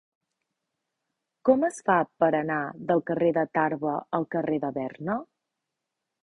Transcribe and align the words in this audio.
Com 1.49 1.65
es 1.67 1.77
fa 1.89 1.97
per 2.23 2.29
anar 2.37 2.57
del 2.93 3.03
carrer 3.11 3.29
de 3.39 3.45
Tarba 3.59 3.95
al 4.21 4.27
carrer 4.37 4.59
de 4.65 4.73
Berna? 4.81 5.21